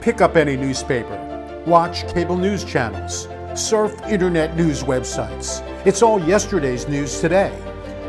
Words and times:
Pick 0.00 0.22
up 0.22 0.34
any 0.34 0.56
newspaper, 0.56 1.62
watch 1.66 2.10
cable 2.14 2.38
news 2.38 2.64
channels, 2.64 3.28
surf 3.54 3.94
internet 4.08 4.56
news 4.56 4.82
websites. 4.82 5.60
It's 5.84 6.00
all 6.00 6.18
yesterday's 6.22 6.88
news 6.88 7.20
today. 7.20 7.54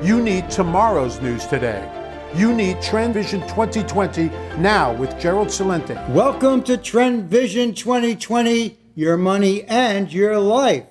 You 0.01 0.21
need 0.21 0.49
tomorrow's 0.49 1.19
news 1.19 1.46
today. 1.47 1.85
You 2.33 2.54
need 2.54 2.81
Trend 2.81 3.13
Vision 3.13 3.41
2020 3.41 4.29
now 4.57 4.93
with 4.93 5.19
Gerald 5.19 5.49
Celente. 5.49 6.07
Welcome 6.12 6.63
to 6.63 6.77
Trend 6.77 7.29
Vision 7.29 7.74
2020, 7.74 8.78
your 8.96 9.17
money 9.17 9.63
and 9.63 10.13
your 10.13 10.39
life. 10.39 10.85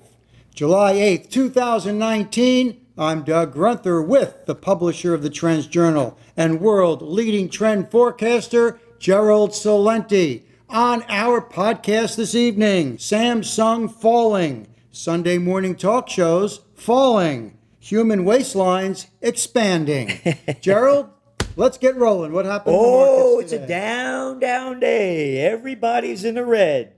July 0.53 0.93
8th, 0.93 1.31
2019. 1.31 2.79
I'm 2.95 3.23
Doug 3.23 3.55
Grunther 3.55 4.05
with 4.05 4.45
the 4.45 4.53
publisher 4.53 5.15
of 5.15 5.23
the 5.23 5.31
Trends 5.31 5.65
Journal 5.65 6.15
and 6.37 6.61
world 6.61 7.01
leading 7.01 7.49
trend 7.49 7.89
forecaster, 7.89 8.79
Gerald 8.99 9.49
Celente. 9.49 10.43
On 10.71 11.03
our 11.09 11.41
podcast 11.41 12.15
this 12.15 12.33
evening, 12.33 12.95
Samsung 12.97 13.91
falling, 13.93 14.67
Sunday 14.91 15.37
morning 15.37 15.75
talk 15.75 16.07
shows 16.09 16.61
falling, 16.75 17.57
human 17.79 18.23
waistlines 18.23 19.07
expanding. 19.21 20.11
Gerald, 20.61 21.09
let's 21.57 21.77
get 21.77 21.97
rolling. 21.97 22.31
What 22.31 22.45
happened? 22.45 22.75
Oh, 22.79 23.39
it's 23.39 23.51
a 23.51 23.67
down, 23.67 24.39
down 24.39 24.79
day. 24.79 25.39
Everybody's 25.39 26.23
in 26.23 26.35
the 26.35 26.45
red, 26.45 26.93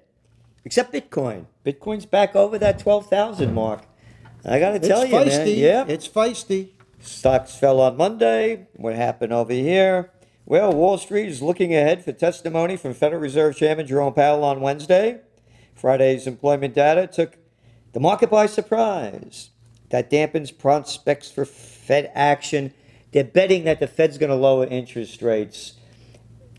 except 0.65 0.93
Bitcoin. 0.93 1.45
Bitcoin's 1.65 2.05
back 2.05 2.35
over 2.35 2.59
that 2.59 2.77
twelve 2.77 3.07
thousand 3.07 3.55
mark. 3.55 3.81
I 4.45 4.59
got 4.59 4.69
to 4.71 4.75
It's 4.75 4.87
tell 4.87 5.05
you, 5.05 5.13
feisty. 5.15 5.45
man. 5.45 5.57
Yeah, 5.57 5.85
It's 5.87 6.07
feisty. 6.07 6.69
stocks 6.99 7.55
fell 7.55 7.79
on 7.81 7.97
Monday. 7.97 8.67
What 8.75 8.93
happened 8.95 9.33
over 9.33 9.53
here? 9.53 10.11
Well, 10.45 10.73
Wall 10.73 10.97
Street 10.97 11.29
is 11.29 11.41
looking 11.41 11.73
ahead 11.73 12.03
for 12.03 12.11
testimony 12.11 12.75
from 12.75 12.93
Federal 12.93 13.21
Reserve 13.21 13.55
Chairman 13.55 13.87
Jerome 13.87 14.13
Powell 14.13 14.43
on 14.43 14.59
Wednesday. 14.59 15.21
Friday's 15.73 16.27
employment 16.27 16.73
data 16.73 17.07
took 17.07 17.37
the 17.93 18.01
market 18.01 18.29
by 18.29 18.47
surprise. 18.47 19.51
That 19.89 20.09
dampens 20.09 20.55
prospects 20.57 21.31
for 21.31 21.45
Fed 21.45 22.11
action. 22.13 22.73
They're 23.11 23.23
betting 23.23 23.63
that 23.63 23.79
the 23.79 23.87
Fed's 23.87 24.17
going 24.17 24.31
to 24.31 24.35
lower 24.35 24.65
interest 24.65 25.21
rates 25.21 25.73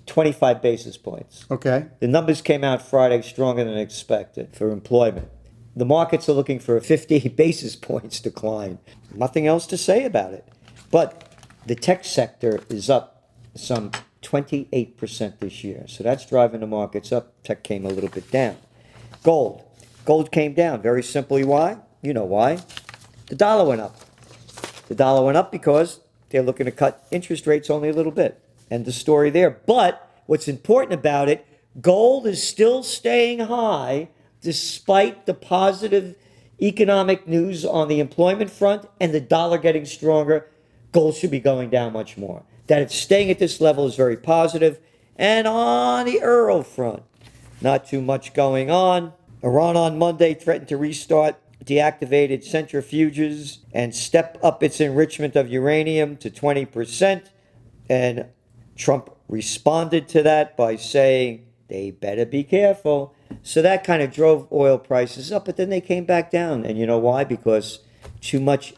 25 0.06 0.62
basis 0.62 0.97
points. 0.97 1.45
Okay. 1.51 1.86
The 2.01 2.08
numbers 2.08 2.41
came 2.41 2.64
out 2.64 2.80
Friday 2.80 3.20
stronger 3.20 3.64
than 3.64 3.77
expected 3.77 4.56
for 4.56 4.70
employment. 4.70 5.28
The 5.77 5.84
markets 5.84 6.28
are 6.28 6.34
looking 6.34 6.58
for 6.58 6.77
a 6.77 6.80
50 6.80 7.28
basis 7.36 7.77
points 7.77 8.20
decline. 8.20 8.78
Nothing 9.14 9.47
else 9.47 9.67
to 9.67 9.77
say 9.77 10.05
about 10.05 10.33
it. 10.33 10.48
But 10.91 11.34
the 11.67 11.75
tech 11.75 12.05
sector 12.05 12.61
is 12.70 12.89
up 12.89 13.14
some 13.55 13.91
28% 14.22 15.38
this 15.38 15.64
year. 15.64 15.84
So 15.86 16.02
that's 16.02 16.27
driving 16.27 16.60
the 16.60 16.66
markets 16.66 17.12
up. 17.12 17.33
Tech 17.42 17.62
came 17.62 17.84
a 17.84 17.91
little 17.91 18.11
bit 18.11 18.30
down. 18.30 18.56
Gold. 19.22 19.62
Gold 20.05 20.33
came 20.33 20.55
down. 20.55 20.83
Very 20.83 21.02
simply 21.02 21.44
why? 21.44 21.78
You 22.02 22.12
know 22.12 22.24
why. 22.24 22.58
The 23.27 23.36
dollar 23.36 23.66
went 23.69 23.80
up. 23.80 23.96
The 24.88 24.94
dollar 24.94 25.24
went 25.24 25.36
up 25.36 25.50
because 25.50 26.00
they're 26.30 26.42
looking 26.42 26.66
to 26.66 26.72
cut 26.72 27.06
interest 27.11 27.46
rates 27.46 27.70
only 27.70 27.88
a 27.88 27.92
little 27.92 28.12
bit. 28.12 28.41
And 28.70 28.84
the 28.84 28.92
story 28.92 29.30
there. 29.30 29.50
But 29.50 30.22
what's 30.27 30.48
important 30.48 30.94
about 30.94 31.28
it, 31.28 31.46
gold 31.80 32.27
is 32.27 32.46
still 32.46 32.83
staying 32.83 33.41
high 33.41 34.08
despite 34.41 35.27
the 35.27 35.34
positive 35.34 36.16
economic 36.61 37.27
news 37.27 37.64
on 37.64 37.89
the 37.89 38.00
employment 38.00 38.50
front 38.50 38.89
and 39.00 39.12
the 39.12 39.20
dollar 39.20 39.58
getting 39.58 39.84
stronger. 39.84 40.50
Gold 40.92 41.14
should 41.14 41.30
be 41.30 41.41
going 41.41 41.70
down 41.70 41.92
much 41.92 42.16
more. 42.16 42.42
That 42.67 42.83
it's 42.83 42.95
staying 42.95 43.31
at 43.31 43.39
this 43.39 43.61
level 43.61 43.87
is 43.87 43.97
very 43.97 44.17
positive. 44.17 44.81
And 45.17 45.47
on 45.47 46.07
the 46.07 46.12
euro 46.12 46.62
front, 46.62 47.03
not 47.61 47.87
too 47.87 48.01
much 48.01 48.34
going 48.34 48.70
on. 48.70 49.12
Iran 49.43 49.77
on 49.77 49.98
Monday 49.98 50.34
threatened 50.34 50.69
to 50.69 50.77
restart 50.77 51.37
deactivated 51.65 52.47
centrifuges 52.47 53.59
and 53.73 53.95
step 53.95 54.39
up 54.42 54.62
its 54.62 54.81
enrichment 54.81 55.36
of 55.36 55.48
uranium 55.51 56.17
to 56.19 56.30
20%. 56.30 57.29
And 57.89 58.27
Trump 58.77 59.11
responded 59.29 60.08
to 60.08 60.23
that 60.23 60.57
by 60.57 60.77
saying 60.77 61.47
they 61.69 61.91
better 61.91 62.27
be 62.27 62.45
careful. 62.45 63.14
So 63.42 63.63
that 63.63 63.85
kind 63.85 64.03
of 64.03 64.13
drove 64.13 64.47
oil 64.53 64.79
prices 64.79 65.33
up, 65.33 65.45
but 65.47 65.57
then 65.57 65.70
they 65.70 65.80
came 65.80 66.05
back 66.05 66.30
down. 66.30 66.64
And 66.64 66.79
you 66.79 66.86
know 66.86 66.98
why? 66.98 67.24
Because 67.24 67.80
too 68.20 68.41
much 68.41 68.74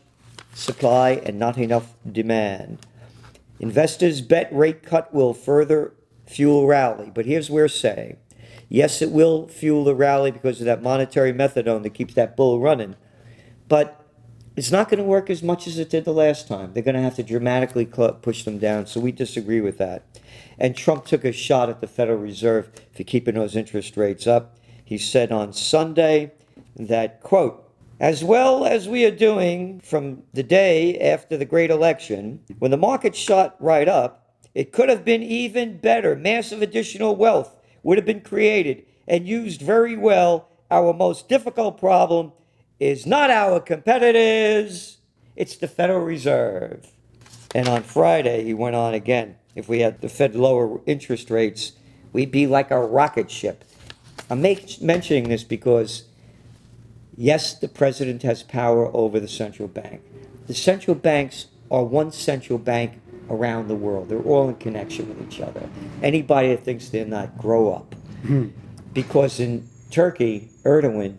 supply 0.55 1.11
and 1.11 1.39
not 1.39 1.59
enough 1.59 1.95
demand. 2.11 2.87
Investors 3.59 4.21
bet 4.21 4.49
rate 4.55 4.83
cut 4.83 5.13
will 5.15 5.35
further 5.35 5.95
fuel 6.27 6.67
rally, 6.67 7.11
but 7.15 7.27
here's 7.27 7.51
where 7.51 7.69
saying 7.69 8.17
yes, 8.69 9.01
it 9.01 9.13
will 9.13 9.47
fuel 9.49 9.85
the 9.85 9.95
rally 9.95 10.31
because 10.31 10.61
of 10.61 10.67
that 10.67 10.83
monetary 10.83 11.33
methadone 11.33 11.83
that 11.85 11.95
keeps 11.95 12.15
that 12.15 12.37
bull 12.37 12.61
running, 12.61 12.97
but 13.69 14.05
it's 14.57 14.73
not 14.73 14.89
going 14.89 14.99
to 14.99 15.05
work 15.05 15.29
as 15.29 15.43
much 15.43 15.67
as 15.67 15.79
it 15.79 15.91
did 15.91 16.05
the 16.05 16.13
last 16.13 16.49
time. 16.49 16.73
They're 16.73 16.83
going 16.83 16.97
to 16.97 17.03
have 17.03 17.17
to 17.17 17.23
dramatically 17.23 17.85
push 17.85 18.43
them 18.43 18.59
down, 18.59 18.87
so 18.87 19.01
we 19.01 19.13
disagree 19.13 19.61
with 19.61 19.77
that. 19.79 20.03
And 20.59 20.75
Trump 20.75 21.05
took 21.05 21.25
a 21.25 21.33
shot 21.33 21.69
at 21.69 21.83
the 21.83 21.87
Federal 21.87 22.19
Reserve 22.19 22.71
for 22.95 23.05
keeping 23.05 23.35
those 23.35 23.55
interest 23.55 23.97
rates 23.97 24.27
up. 24.27 24.57
He 24.83 24.97
said 24.97 25.31
on 25.31 25.53
Sunday 25.53 26.33
that, 26.75 27.21
quote, 27.21 27.66
as 27.99 28.23
well 28.23 28.67
as 28.67 28.89
we 28.89 29.05
are 29.05 29.11
doing 29.11 29.81
from 29.81 30.23
the 30.35 30.43
day 30.43 30.99
after 30.99 31.37
the 31.37 31.45
great 31.45 31.71
election, 31.71 32.41
when 32.59 32.71
the 32.71 32.77
market 32.77 33.17
shot 33.17 33.57
right 33.59 33.89
up, 33.89 34.37
it 34.55 34.73
could 34.73 34.89
have 34.89 35.05
been 35.05 35.23
even 35.23 35.79
better. 35.79 36.15
Massive 36.15 36.63
additional 36.63 37.17
wealth 37.17 37.57
would 37.83 37.99
have 37.99 38.05
been 38.07 38.21
created 38.21 38.85
and 39.09 39.29
used 39.29 39.63
very 39.63 39.97
well. 39.97 40.49
Our 40.71 40.93
most 40.93 41.29
difficult 41.29 41.79
problem 41.79 42.33
is 42.79 43.07
not 43.07 43.31
our 43.31 43.61
competitors, 43.61 44.99
it's 45.35 45.57
the 45.57 45.69
Federal 45.69 46.01
Reserve. 46.01 46.91
And 47.55 47.69
on 47.69 47.83
Friday, 47.83 48.45
he 48.45 48.53
went 48.53 48.77
on 48.77 48.93
again. 48.93 49.37
If 49.55 49.69
we 49.69 49.81
had 49.81 50.03
the 50.03 50.09
Fed 50.09 50.35
lower 50.35 50.81
interest 50.85 51.31
rates, 51.31 51.73
we'd 52.13 52.31
be 52.31 52.47
like 52.47 52.71
a 52.71 52.79
rocket 52.79 53.31
ship. 53.31 53.65
I'm 54.29 54.43
make, 54.43 54.83
mentioning 54.83 55.29
this 55.29 55.45
because 55.45 56.05
Yes, 57.17 57.55
the 57.55 57.69
president 57.69 58.23
has 58.23 58.43
power 58.43 58.95
over 58.95 59.19
the 59.19 59.29
central 59.29 59.69
bank. 59.69 60.03
The 60.47 60.55
central 60.55 60.95
banks 60.95 61.47
are 61.71 61.83
one 61.83 62.13
central 62.13 62.59
bank 62.59 63.01
around 63.31 63.69
the 63.69 63.75
world. 63.75 64.09
They're 64.09 64.21
all 64.21 64.49
in 64.49 64.57
connection 64.57 65.09
with 65.09 65.21
each 65.27 65.41
other. 65.41 65.69
Anybody 66.03 66.49
that 66.49 66.65
thinks 66.65 66.89
they're 66.89 67.05
not, 67.05 67.37
grow 67.39 67.73
up. 67.73 67.95
Hmm. 68.27 68.49
because 68.93 69.39
in 69.39 69.69
Turkey, 69.91 70.49
Erdogan 70.65 71.19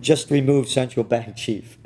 just 0.00 0.30
removed 0.30 0.68
central 0.68 1.04
bank 1.04 1.36
chief. 1.36 1.78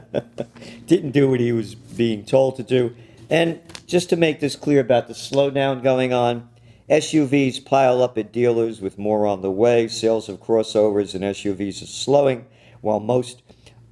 Didn't 0.86 1.12
do 1.12 1.30
what 1.30 1.38
he 1.38 1.52
was 1.52 1.74
being 1.74 2.24
told 2.24 2.56
to 2.56 2.62
do. 2.62 2.94
And 3.30 3.60
just 3.86 4.08
to 4.10 4.16
make 4.16 4.40
this 4.40 4.56
clear 4.56 4.80
about 4.80 5.06
the 5.06 5.14
slowdown 5.14 5.82
going 5.82 6.12
on, 6.12 6.48
SUVs 6.88 7.64
pile 7.64 8.02
up 8.02 8.18
at 8.18 8.32
dealers 8.32 8.80
with 8.80 8.98
more 8.98 9.26
on 9.26 9.40
the 9.40 9.50
way. 9.50 9.88
Sales 9.88 10.28
of 10.28 10.40
crossovers 10.40 11.14
and 11.14 11.24
SUVs 11.24 11.82
are 11.82 11.86
slowing, 11.86 12.46
while 12.82 13.00
most 13.00 13.42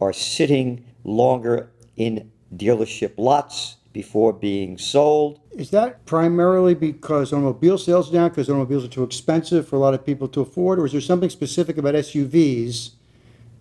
are 0.00 0.12
sitting 0.12 0.84
longer 1.04 1.70
in 1.96 2.30
dealership 2.54 3.12
lots 3.16 3.76
before 3.92 4.32
being 4.32 4.76
sold. 4.78 5.40
Is 5.52 5.70
that 5.70 6.04
primarily 6.06 6.74
because 6.74 7.32
automobile 7.32 7.78
sales 7.78 8.10
are 8.10 8.12
down 8.12 8.28
because 8.30 8.48
automobiles 8.48 8.84
are 8.84 8.88
too 8.88 9.02
expensive 9.02 9.68
for 9.68 9.76
a 9.76 9.78
lot 9.78 9.94
of 9.94 10.04
people 10.04 10.28
to 10.28 10.40
afford, 10.40 10.78
or 10.78 10.86
is 10.86 10.92
there 10.92 11.00
something 11.00 11.30
specific 11.30 11.78
about 11.78 11.94
SUVs 11.94 12.92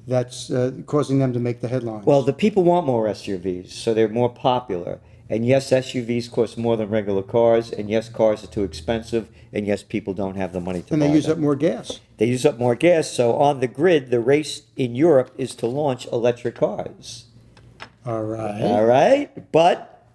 that's 0.07 0.49
uh, 0.49 0.71
causing 0.85 1.19
them 1.19 1.33
to 1.33 1.39
make 1.39 1.61
the 1.61 1.67
headlines? 1.67 2.05
Well, 2.05 2.21
the 2.21 2.33
people 2.33 2.63
want 2.63 2.85
more 2.85 3.07
SUVs, 3.07 3.69
so 3.69 3.93
they're 3.93 4.09
more 4.09 4.29
popular. 4.29 4.99
And 5.31 5.45
yes, 5.45 5.69
SUVs 5.71 6.29
cost 6.29 6.57
more 6.57 6.75
than 6.75 6.89
regular 6.89 7.23
cars, 7.23 7.71
and 7.71 7.89
yes, 7.89 8.09
cars 8.09 8.43
are 8.43 8.47
too 8.47 8.65
expensive, 8.65 9.29
and 9.53 9.65
yes, 9.65 9.81
people 9.81 10.13
don't 10.13 10.35
have 10.35 10.51
the 10.51 10.59
money 10.59 10.81
to 10.81 10.93
and 10.93 10.99
buy 11.01 11.07
they 11.07 11.13
use 11.13 11.23
them. 11.27 11.31
up 11.31 11.37
more 11.39 11.55
gas. 11.55 12.01
They 12.17 12.25
use 12.25 12.45
up 12.45 12.59
more 12.59 12.75
gas, 12.75 13.09
so 13.09 13.37
on 13.37 13.61
the 13.61 13.67
grid, 13.67 14.11
the 14.11 14.19
race 14.19 14.63
in 14.75 14.93
Europe 14.93 15.31
is 15.37 15.55
to 15.55 15.67
launch 15.67 16.05
electric 16.07 16.55
cars. 16.55 17.27
All 18.05 18.23
right. 18.23 18.61
All 18.61 18.83
right? 18.83 19.51
But, 19.53 20.05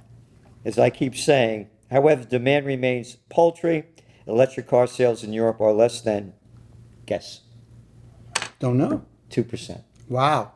as 0.67 0.79
I 0.79 0.91
keep 0.91 1.17
saying, 1.17 1.71
however, 1.91 2.25
demand 2.25 2.67
remains 2.67 3.17
paltry. 3.31 3.85
Electric 4.27 4.69
car 4.69 4.87
sales 4.87 5.25
in 5.25 5.33
Europe 5.33 5.63
are 5.63 5.73
less 5.73 6.03
than, 6.03 6.35
guess, 7.07 7.41
Don't 8.59 8.77
know. 8.77 9.07
2%. 9.31 9.83
Wow. 10.11 10.53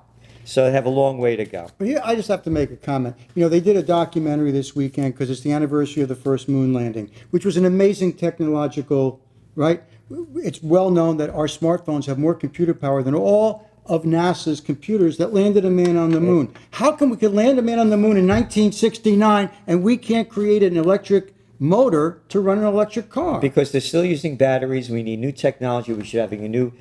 So 0.50 0.64
they 0.64 0.72
have 0.72 0.84
a 0.84 0.90
long 0.90 1.18
way 1.18 1.36
to 1.36 1.44
go. 1.44 1.68
But 1.78 1.86
yeah, 1.86 2.00
I 2.02 2.16
just 2.16 2.26
have 2.26 2.42
to 2.42 2.50
make 2.50 2.72
a 2.72 2.76
comment. 2.76 3.14
You 3.36 3.44
know, 3.44 3.48
they 3.48 3.60
did 3.60 3.76
a 3.76 3.84
documentary 3.84 4.50
this 4.50 4.74
weekend 4.74 5.14
because 5.14 5.30
it's 5.30 5.42
the 5.42 5.52
anniversary 5.52 6.02
of 6.02 6.08
the 6.08 6.16
first 6.16 6.48
moon 6.48 6.74
landing, 6.74 7.08
which 7.30 7.44
was 7.44 7.56
an 7.56 7.64
amazing 7.64 8.14
technological, 8.14 9.20
right? 9.54 9.80
It's 10.10 10.60
well 10.60 10.90
known 10.90 11.18
that 11.18 11.30
our 11.30 11.46
smartphones 11.46 12.06
have 12.06 12.18
more 12.18 12.34
computer 12.34 12.74
power 12.74 13.00
than 13.00 13.14
all 13.14 13.70
of 13.86 14.02
NASA's 14.02 14.60
computers 14.60 15.18
that 15.18 15.32
landed 15.32 15.64
a 15.64 15.70
man 15.70 15.96
on 15.96 16.10
the 16.10 16.20
moon. 16.20 16.52
How 16.72 16.96
come 16.96 17.10
we 17.10 17.16
could 17.16 17.32
land 17.32 17.60
a 17.60 17.62
man 17.62 17.78
on 17.78 17.90
the 17.90 17.96
moon 17.96 18.16
in 18.16 18.26
1969 18.26 19.50
and 19.68 19.84
we 19.84 19.96
can't 19.96 20.28
create 20.28 20.64
an 20.64 20.76
electric 20.76 21.32
motor 21.60 22.22
to 22.28 22.40
run 22.40 22.58
an 22.58 22.64
electric 22.64 23.08
car. 23.08 23.38
because 23.40 23.70
they're 23.70 23.80
still 23.80 24.04
using 24.04 24.34
batteries. 24.36 24.90
We 24.90 25.04
need 25.04 25.20
new 25.20 25.30
technology. 25.30 25.92
We 25.92 26.02
should 26.02 26.18
having 26.18 26.44
a 26.44 26.48
new, 26.48 26.72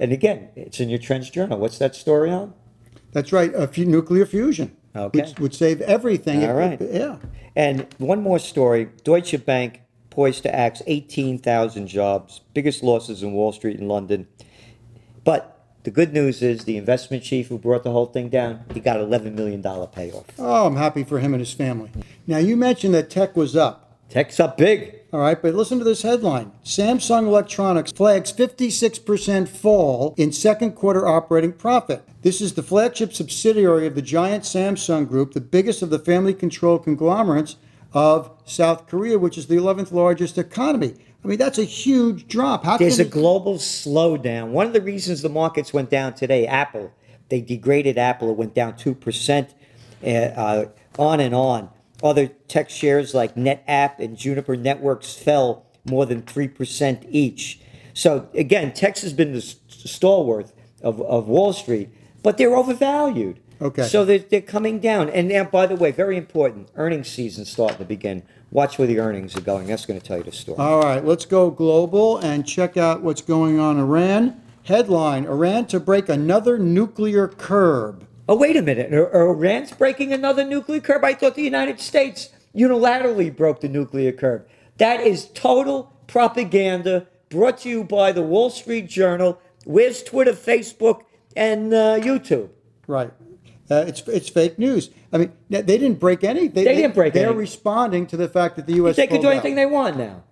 and 0.00 0.12
again, 0.12 0.48
it's 0.56 0.80
in 0.80 0.88
your 0.88 0.98
Trends 0.98 1.28
Journal. 1.28 1.58
What's 1.58 1.76
that 1.76 1.94
story 1.94 2.30
on? 2.30 2.54
That's 3.18 3.32
right, 3.32 3.52
a 3.52 3.66
fu- 3.66 3.84
nuclear 3.84 4.24
fusion. 4.26 4.76
Okay. 4.94 5.20
Which 5.20 5.40
would 5.40 5.54
save 5.54 5.80
everything. 5.80 6.44
All 6.44 6.54
right. 6.54 6.80
Yeah. 6.80 7.16
And 7.56 7.86
one 7.98 8.22
more 8.22 8.38
story: 8.38 8.90
Deutsche 9.02 9.44
Bank 9.44 9.80
poised 10.10 10.44
to 10.44 10.54
axe 10.54 10.82
18,000 10.86 11.88
jobs, 11.88 12.42
biggest 12.54 12.84
losses 12.84 13.22
in 13.22 13.32
Wall 13.32 13.52
Street 13.52 13.78
and 13.78 13.88
London. 13.88 14.28
But 15.24 15.58
the 15.82 15.90
good 15.90 16.12
news 16.12 16.42
is 16.42 16.64
the 16.64 16.76
investment 16.76 17.24
chief 17.24 17.48
who 17.48 17.58
brought 17.58 17.82
the 17.82 17.90
whole 17.90 18.06
thing 18.06 18.28
down, 18.28 18.64
he 18.72 18.78
got 18.78 19.00
11 19.00 19.34
million 19.34 19.62
dollar 19.62 19.88
payoff. 19.88 20.26
Oh, 20.38 20.66
I'm 20.66 20.76
happy 20.76 21.02
for 21.02 21.18
him 21.18 21.34
and 21.34 21.40
his 21.40 21.52
family. 21.52 21.90
Now, 22.26 22.38
you 22.38 22.56
mentioned 22.56 22.94
that 22.94 23.10
tech 23.10 23.36
was 23.36 23.56
up. 23.56 23.98
Tech's 24.08 24.38
up 24.38 24.56
big. 24.56 24.97
All 25.10 25.20
right, 25.20 25.40
but 25.40 25.54
listen 25.54 25.78
to 25.78 25.84
this 25.84 26.02
headline 26.02 26.52
Samsung 26.64 27.26
Electronics 27.26 27.92
flags 27.92 28.30
56% 28.30 29.48
fall 29.48 30.14
in 30.18 30.32
second 30.32 30.72
quarter 30.72 31.06
operating 31.08 31.52
profit. 31.54 32.02
This 32.20 32.42
is 32.42 32.52
the 32.54 32.62
flagship 32.62 33.14
subsidiary 33.14 33.86
of 33.86 33.94
the 33.94 34.02
giant 34.02 34.44
Samsung 34.44 35.08
Group, 35.08 35.32
the 35.32 35.40
biggest 35.40 35.80
of 35.80 35.88
the 35.88 35.98
family 35.98 36.34
controlled 36.34 36.84
conglomerates 36.84 37.56
of 37.94 38.30
South 38.44 38.86
Korea, 38.86 39.18
which 39.18 39.38
is 39.38 39.46
the 39.46 39.56
11th 39.56 39.92
largest 39.92 40.36
economy. 40.36 40.94
I 41.24 41.26
mean, 41.28 41.38
that's 41.38 41.58
a 41.58 41.64
huge 41.64 42.28
drop. 42.28 42.64
How 42.64 42.76
There's 42.76 42.96
can 42.96 43.06
a 43.06 43.08
it- 43.08 43.12
global 43.12 43.54
slowdown. 43.54 44.48
One 44.50 44.66
of 44.66 44.74
the 44.74 44.82
reasons 44.82 45.22
the 45.22 45.30
markets 45.30 45.72
went 45.72 45.88
down 45.88 46.12
today, 46.14 46.46
Apple, 46.46 46.92
they 47.30 47.40
degraded 47.40 47.96
Apple. 47.96 48.30
It 48.30 48.36
went 48.36 48.52
down 48.54 48.74
2%, 48.74 49.48
uh, 50.04 50.06
uh, 50.06 50.64
on 50.98 51.20
and 51.20 51.34
on. 51.34 51.70
Other 52.02 52.28
tech 52.28 52.70
shares 52.70 53.14
like 53.14 53.34
NetApp 53.34 53.98
and 53.98 54.16
Juniper 54.16 54.56
Networks 54.56 55.14
fell 55.14 55.66
more 55.84 56.06
than 56.06 56.22
3% 56.22 57.06
each. 57.10 57.60
So, 57.94 58.28
again, 58.34 58.72
Tech's 58.72 59.02
has 59.02 59.12
been 59.12 59.32
the 59.32 59.40
stalwart 59.40 60.52
of, 60.82 61.00
of 61.02 61.26
Wall 61.26 61.52
Street, 61.52 61.88
but 62.22 62.38
they're 62.38 62.54
overvalued. 62.54 63.40
Okay. 63.60 63.82
So 63.82 64.04
they're, 64.04 64.20
they're 64.20 64.40
coming 64.40 64.78
down. 64.78 65.10
And 65.10 65.28
now, 65.28 65.44
by 65.44 65.66
the 65.66 65.74
way, 65.74 65.90
very 65.90 66.16
important, 66.16 66.68
earnings 66.76 67.08
season 67.08 67.44
starting 67.44 67.78
to 67.78 67.84
begin. 67.84 68.22
Watch 68.50 68.78
where 68.78 68.86
the 68.86 69.00
earnings 69.00 69.36
are 69.36 69.40
going. 69.40 69.66
That's 69.66 69.84
going 69.84 70.00
to 70.00 70.06
tell 70.06 70.18
you 70.18 70.22
the 70.22 70.32
story. 70.32 70.58
All 70.58 70.80
right, 70.80 71.04
let's 71.04 71.26
go 71.26 71.50
global 71.50 72.18
and 72.18 72.46
check 72.46 72.76
out 72.76 73.02
what's 73.02 73.20
going 73.20 73.58
on 73.58 73.76
in 73.76 73.82
Iran. 73.82 74.40
Headline 74.64 75.24
Iran 75.24 75.66
to 75.66 75.80
break 75.80 76.08
another 76.08 76.58
nuclear 76.58 77.26
curb. 77.26 78.06
Oh, 78.28 78.36
wait 78.36 78.56
a 78.56 78.62
minute. 78.62 78.92
Are, 78.92 79.30
Iran's 79.30 79.72
breaking 79.72 80.12
another 80.12 80.44
nuclear 80.44 80.80
curb? 80.80 81.02
I 81.04 81.14
thought 81.14 81.34
the 81.34 81.42
United 81.42 81.80
States 81.80 82.28
unilaterally 82.54 83.34
broke 83.34 83.60
the 83.60 83.68
nuclear 83.68 84.12
curb. 84.12 84.46
That 84.76 85.00
is 85.00 85.28
total 85.30 85.92
propaganda 86.06 87.06
brought 87.30 87.58
to 87.58 87.68
you 87.68 87.84
by 87.84 88.12
the 88.12 88.22
Wall 88.22 88.50
Street 88.50 88.86
Journal. 88.88 89.40
Where's 89.64 90.02
Twitter, 90.02 90.32
Facebook, 90.32 91.02
and 91.36 91.72
uh, 91.72 91.98
YouTube? 92.00 92.50
Right. 92.86 93.10
Uh, 93.70 93.84
it's 93.86 94.00
it's 94.08 94.30
fake 94.30 94.58
news. 94.58 94.88
I 95.12 95.18
mean, 95.18 95.32
they 95.50 95.60
didn't 95.62 95.94
break 96.00 96.24
any. 96.24 96.48
They, 96.48 96.64
They 96.64 96.74
didn't 96.74 96.94
break 96.94 97.12
They're 97.12 97.28
any. 97.28 97.36
responding 97.36 98.06
to 98.06 98.16
the 98.16 98.28
fact 98.28 98.56
that 98.56 98.66
the 98.66 98.74
U.S. 98.74 98.96
They 98.96 99.06
can 99.06 99.16
pulled 99.16 99.22
do 99.24 99.28
out. 99.28 99.32
anything 99.32 99.56
they 99.56 99.66
want 99.66 99.96
now. 99.98 100.22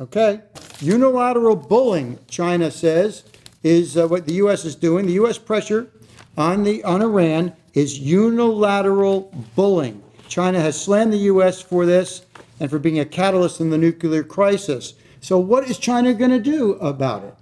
Okay. 0.00 0.40
Unilateral 0.80 1.54
bullying, 1.54 2.18
China 2.28 2.72
says, 2.72 3.22
is 3.62 3.96
uh, 3.96 4.08
what 4.08 4.26
the 4.26 4.34
U.S. 4.34 4.64
is 4.64 4.74
doing. 4.74 5.06
The 5.06 5.12
U.S. 5.12 5.38
pressure 5.38 5.90
on 6.36 6.64
the 6.64 6.82
on 6.84 7.02
Iran 7.02 7.54
is 7.74 7.98
unilateral 7.98 9.32
bullying. 9.54 10.02
China 10.28 10.60
has 10.60 10.80
slammed 10.80 11.12
the 11.12 11.18
U.S. 11.18 11.60
for 11.60 11.84
this 11.84 12.24
and 12.58 12.70
for 12.70 12.78
being 12.78 12.98
a 12.98 13.04
catalyst 13.04 13.60
in 13.60 13.70
the 13.70 13.78
nuclear 13.78 14.22
crisis. 14.22 14.94
So, 15.20 15.38
what 15.38 15.68
is 15.68 15.78
China 15.78 16.14
going 16.14 16.30
to 16.30 16.40
do 16.40 16.74
about 16.74 17.24
it? 17.24 17.34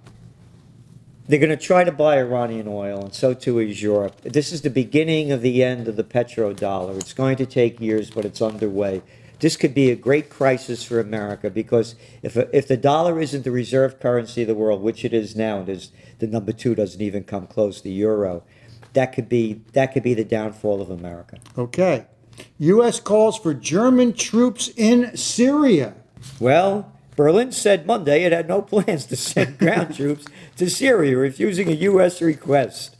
They're 1.27 1.39
going 1.39 1.49
to 1.49 1.57
try 1.57 1.83
to 1.83 1.91
buy 1.91 2.17
Iranian 2.17 2.67
oil, 2.67 3.05
and 3.05 3.13
so 3.13 3.33
too 3.33 3.59
is 3.59 3.81
Europe. 3.81 4.19
This 4.21 4.51
is 4.51 4.63
the 4.63 4.69
beginning 4.69 5.31
of 5.31 5.41
the 5.41 5.63
end 5.63 5.87
of 5.87 5.95
the 5.95 6.03
petrodollar. 6.03 6.97
It's 6.97 7.13
going 7.13 7.37
to 7.37 7.45
take 7.45 7.79
years, 7.79 8.09
but 8.11 8.25
it's 8.25 8.41
underway. 8.41 9.01
This 9.39 9.55
could 9.55 9.73
be 9.73 9.89
a 9.89 9.95
great 9.95 10.29
crisis 10.29 10.83
for 10.83 10.99
America 10.99 11.49
because 11.49 11.95
if, 12.21 12.35
if 12.35 12.67
the 12.67 12.77
dollar 12.77 13.19
isn't 13.19 13.43
the 13.43 13.51
reserve 13.51 13.99
currency 13.99 14.41
of 14.41 14.47
the 14.47 14.55
world, 14.55 14.81
which 14.81 15.05
it 15.05 15.13
is 15.13 15.35
now, 15.35 15.59
and 15.59 15.69
is 15.69 15.91
the 16.19 16.27
number 16.27 16.51
two 16.51 16.75
doesn't 16.75 17.01
even 17.01 17.23
come 17.23 17.47
close 17.47 17.81
the 17.81 17.91
euro, 17.91 18.43
that 18.93 19.13
could 19.13 19.29
be 19.29 19.61
that 19.73 19.93
could 19.93 20.03
be 20.03 20.13
the 20.13 20.23
downfall 20.23 20.81
of 20.81 20.89
America. 20.89 21.39
Okay. 21.57 22.05
U.S. 22.57 22.99
calls 22.99 23.37
for 23.37 23.53
German 23.53 24.13
troops 24.13 24.69
in 24.75 25.15
Syria. 25.15 25.95
Well, 26.39 26.91
Berlin 27.15 27.51
said 27.51 27.85
Monday 27.85 28.23
it 28.23 28.31
had 28.31 28.47
no 28.47 28.61
plans 28.61 29.05
to 29.07 29.15
send 29.15 29.57
ground 29.59 29.95
troops 29.95 30.25
to 30.57 30.69
Syria, 30.69 31.17
refusing 31.17 31.67
a 31.69 31.73
U.S. 31.73 32.21
request. 32.21 32.95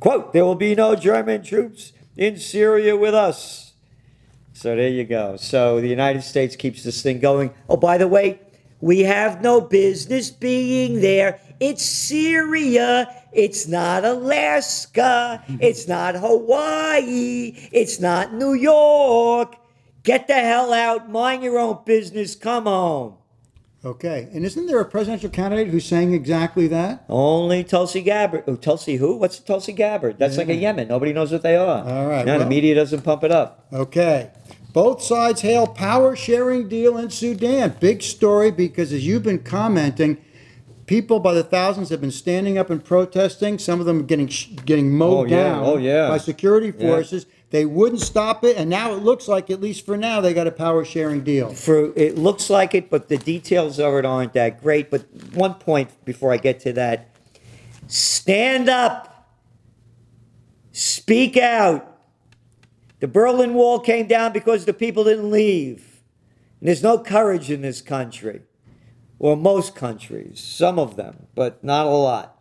Quote, 0.00 0.32
there 0.32 0.44
will 0.44 0.54
be 0.54 0.74
no 0.74 0.94
German 0.94 1.42
troops 1.42 1.92
in 2.16 2.38
Syria 2.38 2.96
with 2.96 3.14
us. 3.14 3.72
So 4.52 4.74
there 4.76 4.88
you 4.88 5.04
go. 5.04 5.36
So 5.36 5.80
the 5.80 5.88
United 5.88 6.22
States 6.22 6.56
keeps 6.56 6.82
this 6.82 7.02
thing 7.02 7.20
going. 7.20 7.52
Oh, 7.68 7.76
by 7.76 7.98
the 7.98 8.08
way, 8.08 8.40
we 8.80 9.00
have 9.00 9.42
no 9.42 9.60
business 9.60 10.30
being 10.30 11.00
there. 11.00 11.40
It's 11.60 11.84
Syria. 11.84 13.14
It's 13.32 13.66
not 13.66 14.04
Alaska. 14.04 15.42
Mm-hmm. 15.46 15.56
It's 15.60 15.88
not 15.88 16.14
Hawaii. 16.16 17.54
It's 17.72 18.00
not 18.00 18.32
New 18.34 18.54
York. 18.54 19.56
Get 20.02 20.26
the 20.26 20.34
hell 20.34 20.72
out. 20.72 21.10
Mind 21.10 21.42
your 21.42 21.58
own 21.58 21.80
business. 21.84 22.34
Come 22.34 22.64
home. 22.64 23.14
Okay. 23.84 24.28
And 24.32 24.44
isn't 24.44 24.66
there 24.66 24.80
a 24.80 24.84
presidential 24.84 25.30
candidate 25.30 25.68
who's 25.68 25.84
saying 25.84 26.12
exactly 26.12 26.66
that? 26.68 27.04
Only 27.08 27.62
Tulsi 27.62 28.02
Gabbard. 28.02 28.44
Oh, 28.46 28.56
Tulsi 28.56 28.96
who? 28.96 29.16
What's 29.16 29.38
Tulsi 29.38 29.72
Gabbard? 29.72 30.18
That's 30.18 30.36
like 30.36 30.48
a 30.48 30.54
Yemen. 30.54 30.88
Nobody 30.88 31.12
knows 31.12 31.30
what 31.30 31.42
they 31.42 31.56
are. 31.56 31.84
All 31.84 32.06
right, 32.06 32.26
No, 32.26 32.38
the 32.38 32.46
media 32.46 32.74
doesn't 32.74 33.02
pump 33.02 33.22
it 33.24 33.30
up. 33.30 33.66
Okay. 33.72 34.30
Both 34.72 35.02
sides 35.02 35.40
hail 35.40 35.66
power 35.66 36.14
sharing 36.14 36.68
deal 36.68 36.98
in 36.98 37.10
Sudan. 37.10 37.76
Big 37.80 38.02
story 38.02 38.50
because 38.50 38.92
as 38.92 39.06
you've 39.06 39.22
been 39.22 39.42
commenting, 39.42 40.18
people 40.88 41.20
by 41.20 41.32
the 41.34 41.44
thousands 41.44 41.90
have 41.90 42.00
been 42.00 42.10
standing 42.10 42.58
up 42.58 42.70
and 42.70 42.84
protesting. 42.84 43.58
Some 43.58 43.78
of 43.78 43.86
them 43.86 44.06
getting 44.06 44.26
getting 44.64 44.90
mowed 44.90 45.28
Oh, 45.28 45.30
yeah. 45.30 45.42
down 45.44 45.64
Oh, 45.64 45.76
yeah. 45.76 46.08
by 46.08 46.18
security 46.18 46.72
Yeah. 46.76 46.88
forces. 46.88 47.26
They 47.50 47.64
wouldn't 47.64 48.00
stop 48.02 48.44
it, 48.44 48.56
and 48.58 48.68
now 48.68 48.92
it 48.92 49.02
looks 49.02 49.26
like, 49.28 49.48
at 49.50 49.60
least 49.60 49.86
for 49.86 49.96
now, 49.96 50.20
they 50.20 50.34
got 50.34 50.46
a 50.46 50.50
power 50.50 50.84
sharing 50.84 51.22
deal. 51.22 51.50
For 51.50 51.92
it 51.96 52.18
looks 52.18 52.50
like 52.50 52.74
it, 52.74 52.90
but 52.90 53.08
the 53.08 53.16
details 53.16 53.78
of 53.78 53.94
it 53.94 54.04
aren't 54.04 54.32
that 54.34 54.60
great. 54.60 54.90
But 54.90 55.04
one 55.34 55.54
point 55.54 55.88
before 56.04 56.32
I 56.32 56.36
get 56.36 56.60
to 56.60 56.72
that, 56.74 57.08
stand 57.86 58.68
up, 58.68 59.30
speak 60.72 61.36
out. 61.36 61.84
The 63.00 63.08
Berlin 63.08 63.54
Wall 63.54 63.78
came 63.78 64.06
down 64.08 64.32
because 64.32 64.64
the 64.64 64.72
people 64.74 65.04
didn't 65.04 65.30
leave. 65.30 66.02
And 66.60 66.68
there's 66.68 66.82
no 66.82 66.98
courage 66.98 67.50
in 67.50 67.62
this 67.62 67.80
country, 67.80 68.40
or 69.18 69.36
most 69.36 69.74
countries, 69.74 70.40
some 70.40 70.78
of 70.78 70.96
them, 70.96 71.26
but 71.34 71.62
not 71.62 71.86
a 71.86 71.90
lot. 71.90 72.38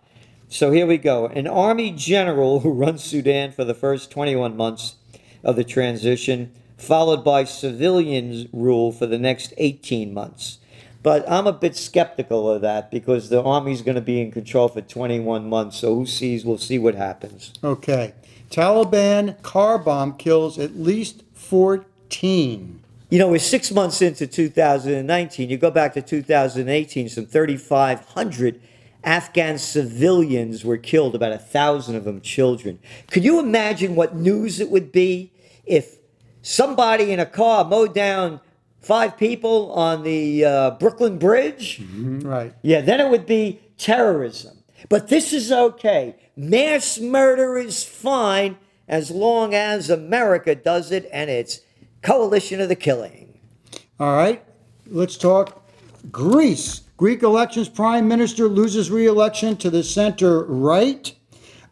So 0.50 0.72
here 0.72 0.88
we 0.88 0.98
go. 0.98 1.28
An 1.28 1.48
army 1.48 1.92
general 1.92 2.62
who 2.62 2.72
runs 2.72 3.04
Sudan 3.04 3.52
for 3.52 3.66
the 3.66 3.74
first 3.74 4.12
21 4.12 4.56
months 4.56 4.96
of 5.44 5.56
the 5.56 5.64
transition, 5.64 6.52
followed 6.78 7.24
by 7.24 7.44
civilians 7.44 8.48
rule 8.54 8.92
for 8.92 9.06
the 9.06 9.18
next 9.18 9.54
18 9.58 10.14
months. 10.14 10.60
But 11.04 11.30
I'm 11.30 11.48
a 11.48 11.54
bit 11.54 11.76
skeptical 11.76 12.50
of 12.50 12.62
that 12.62 12.92
because 12.92 13.30
the 13.30 13.42
army's 13.42 13.82
going 13.82 13.96
to 13.96 14.02
be 14.02 14.22
in 14.22 14.32
control 14.32 14.68
for 14.68 14.82
21 14.82 15.48
months. 15.48 15.78
So 15.78 15.96
who 15.96 16.06
sees? 16.06 16.44
We'll 16.44 16.58
see 16.58 16.80
what 16.80 16.96
happens. 16.96 17.54
Okay. 17.64 18.14
Taliban 18.50 19.42
car 19.42 19.78
bomb 19.78 20.18
kills 20.18 20.58
at 20.58 20.76
least 20.76 21.24
14. 21.34 22.84
You 23.10 23.20
know, 23.20 23.30
we're 23.30 23.40
six 23.40 23.72
months 23.72 24.02
into 24.02 24.28
2019. 24.28 25.50
You 25.50 25.58
go 25.58 25.72
back 25.72 25.94
to 25.94 26.02
2018, 26.02 27.08
some 27.08 27.26
3,500 27.26 28.62
Afghan 29.02 29.58
civilians 29.58 30.66
were 30.66 30.76
killed, 30.76 31.16
about 31.16 31.32
a 31.32 31.38
thousand 31.38 31.96
of 31.96 32.04
them 32.04 32.20
children. 32.20 32.80
Could 33.10 33.24
you 33.24 33.40
imagine 33.40 33.96
what 33.96 34.14
news 34.14 34.60
it 34.60 34.70
would 34.70 34.92
be 34.92 35.32
if 35.66 36.00
somebody 36.42 37.14
in 37.14 37.20
a 37.22 37.26
car 37.26 37.64
mowed 37.64 37.94
down 37.94 38.42
five 38.82 39.16
people 39.16 39.72
on 39.72 40.04
the 40.04 40.44
uh, 40.44 40.72
Brooklyn 40.72 41.18
Bridge? 41.18 41.82
Right. 41.90 42.54
Yeah, 42.62 42.82
then 42.82 43.00
it 43.00 43.10
would 43.10 43.26
be 43.26 43.62
terrorism. 43.78 44.58
But 44.90 45.08
this 45.08 45.32
is 45.32 45.50
okay. 45.50 46.18
Mass 46.36 47.00
murder 47.00 47.58
is 47.58 47.86
fine 47.86 48.58
as 48.86 49.12
long 49.12 49.54
as 49.54 49.90
America 49.90 50.56
does 50.56 50.92
it 50.92 51.10
and 51.14 51.30
it's 51.30 51.62
coalition 52.02 52.62
of 52.62 52.70
the 52.70 52.76
killing. 52.76 53.40
All 54.00 54.16
right, 54.16 54.44
let's 54.88 55.18
talk 55.18 55.64
Greece. 56.12 56.82
Greek 56.98 57.22
elections, 57.22 57.70
prime 57.70 58.08
minister 58.08 58.48
loses 58.48 58.90
re-election 58.90 59.56
to 59.58 59.70
the 59.70 59.84
center 59.84 60.44
right. 60.46 61.14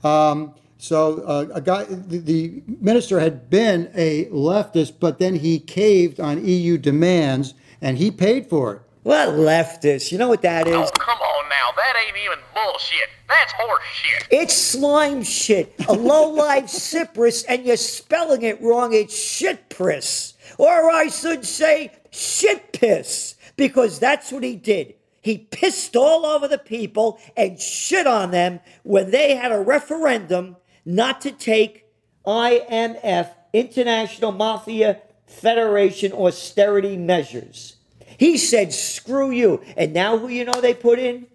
Um, 0.04 0.54
So 0.78 1.24
uh, 1.26 1.48
a 1.52 1.62
guy, 1.62 1.86
the, 1.86 2.20
the 2.20 2.62
minister 2.80 3.20
had 3.20 3.50
been 3.50 3.90
a 3.96 4.26
leftist, 4.26 5.00
but 5.00 5.18
then 5.18 5.34
he 5.34 5.58
caved 5.58 6.20
on 6.20 6.46
EU 6.46 6.78
demands, 6.78 7.56
and 7.82 7.98
he 7.98 8.12
paid 8.12 8.48
for 8.48 8.74
it. 8.74 8.82
What 9.02 9.30
leftist? 9.30 10.12
You 10.12 10.20
know 10.20 10.28
what 10.28 10.44
that 10.44 10.68
is? 10.68 10.76
Oh, 10.76 10.92
come 11.00 11.18
on 11.22 11.25
now. 11.60 11.72
That 11.76 11.94
ain't 12.06 12.18
even 12.18 12.40
bullshit. 12.54 13.10
That's 13.28 13.54
horse 13.54 13.84
shit. 13.94 14.28
It's 14.32 14.54
slime 14.54 15.24
shit, 15.24 15.74
a 15.88 15.94
low-life 15.94 16.66
Tsipras, 16.68 17.46
and 17.48 17.66
you're 17.66 17.78
spelling 17.78 18.42
it 18.44 18.62
wrong. 18.62 18.94
It's 18.94 19.18
shit 19.18 19.70
piss, 19.70 20.34
or 20.58 20.92
I 20.92 21.08
should 21.08 21.46
say 21.46 21.92
shit 22.12 22.74
piss, 22.74 23.36
because 23.56 24.00
that's 24.00 24.32
what 24.32 24.44
he 24.44 24.56
did. 24.56 24.96
He 25.22 25.40
pissed 25.40 25.96
all 25.96 26.26
over 26.26 26.48
the 26.48 26.60
people 26.60 27.20
and 27.36 27.60
shit 27.60 28.06
on 28.06 28.30
them 28.30 28.60
when 28.84 29.10
they 29.10 29.36
had 29.36 29.52
a 29.52 29.60
referendum 29.60 30.58
not 30.86 31.22
to 31.22 31.32
take 31.32 31.86
IMF, 32.28 33.32
International 33.52 34.32
Mafia 34.32 35.02
Federation 35.26 36.12
austerity 36.12 36.96
measures. 36.96 37.78
He 38.18 38.38
said, 38.38 38.72
screw 38.72 39.32
you. 39.32 39.62
And 39.76 39.94
now 39.94 40.18
who 40.18 40.28
you 40.28 40.46
know 40.46 40.62
they 40.62 40.74
put 40.74 41.00
in? 41.00 41.28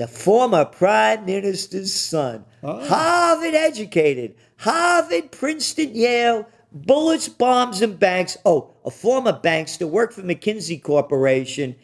The 0.00 0.08
former 0.08 0.64
prime 0.64 1.26
minister's 1.26 1.92
son. 1.92 2.46
Ah. 2.64 2.86
Harvard 2.86 3.52
educated. 3.52 4.34
Harvard, 4.56 5.30
Princeton, 5.30 5.94
Yale, 5.94 6.48
bullets, 6.72 7.28
bombs, 7.28 7.82
and 7.82 7.98
banks. 7.98 8.38
Oh, 8.46 8.70
a 8.86 8.90
former 8.90 9.34
bankster 9.34 9.86
worked 9.86 10.14
for 10.14 10.22
McKinsey 10.22 10.82
Corporation. 10.82 11.76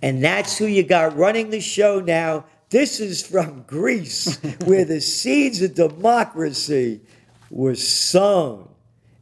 And 0.00 0.24
that's 0.24 0.56
who 0.56 0.64
you 0.64 0.82
got 0.82 1.14
running 1.14 1.50
the 1.50 1.60
show 1.60 2.00
now. 2.00 2.46
This 2.70 3.00
is 3.00 3.20
from 3.20 3.64
Greece, 3.66 4.38
where 4.64 4.86
the 4.86 5.02
seeds 5.02 5.60
of 5.60 5.74
democracy 5.74 7.02
were 7.50 7.74
sown. 7.74 8.70